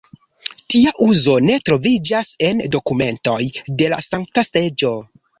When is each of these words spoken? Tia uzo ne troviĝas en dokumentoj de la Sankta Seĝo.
Tia 0.75 0.91
uzo 1.07 1.33
ne 1.49 1.57
troviĝas 1.69 2.31
en 2.47 2.63
dokumentoj 2.77 3.35
de 3.83 3.91
la 3.95 3.99
Sankta 4.07 4.45
Seĝo. 4.49 4.95